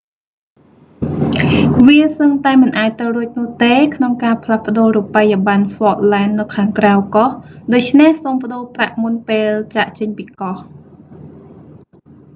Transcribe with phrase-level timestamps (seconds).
[1.87, 7.29] វាសឹងតែមិនអាចទៅរួចនោះទេ ក្នុងការផ្លាស់ប្តូររូបិយប័ណ្ណហ្វកឡែនស៍នៅខាងក្រៅកោះ
[7.73, 10.57] ដូច្នេះសូមប្តូរប្រាក់មុនពេលចាកចេញពីកោះ